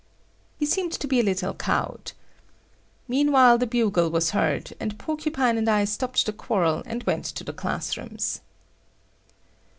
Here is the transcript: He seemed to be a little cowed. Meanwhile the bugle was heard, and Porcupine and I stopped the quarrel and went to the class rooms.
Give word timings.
He 0.57 0.65
seemed 0.65 0.93
to 0.93 1.05
be 1.07 1.19
a 1.19 1.23
little 1.23 1.53
cowed. 1.53 2.13
Meanwhile 3.07 3.59
the 3.59 3.67
bugle 3.67 4.09
was 4.09 4.31
heard, 4.31 4.73
and 4.79 4.97
Porcupine 4.97 5.59
and 5.59 5.69
I 5.69 5.85
stopped 5.85 6.25
the 6.25 6.33
quarrel 6.33 6.81
and 6.87 7.03
went 7.03 7.25
to 7.25 7.43
the 7.43 7.53
class 7.53 7.95
rooms. 7.95 8.41